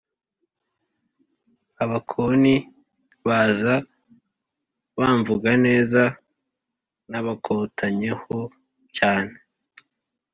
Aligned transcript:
Abakoni 1.83 2.55
baza 3.27 3.73
bamvuga 4.99 5.49
neza, 5.65 6.01
nabakotanyeho 7.09 8.37
cyane, 8.95 9.33